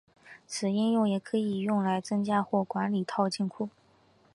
[0.47, 3.69] 此应用也可用来增加或管理套件库。